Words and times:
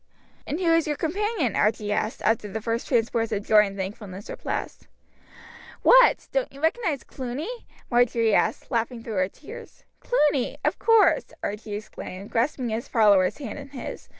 "And 0.47 0.59
who 0.59 0.71
is 0.73 0.87
your 0.87 0.95
companion?" 0.97 1.55
Archie 1.55 1.91
asked, 1.91 2.23
after 2.23 2.47
the 2.51 2.59
first 2.59 2.87
transports 2.87 3.31
of 3.31 3.45
joy 3.45 3.67
and 3.67 3.77
thankfulness 3.77 4.29
were 4.29 4.35
past. 4.35 4.87
"What! 5.83 6.27
don't 6.31 6.51
you 6.51 6.59
recognize 6.59 7.03
Cluny?" 7.03 7.67
Marjory 7.91 8.33
asked, 8.33 8.71
laughing 8.71 9.03
through 9.03 9.13
her 9.17 9.29
tears. 9.29 9.83
"Cluny! 9.99 10.57
of 10.65 10.79
course," 10.79 11.25
Archie 11.43 11.75
exclaimed, 11.75 12.31
grasping 12.31 12.69
his 12.69 12.87
follower's 12.87 13.37
hand 13.37 13.59
in 13.59 13.69
his. 13.69 14.09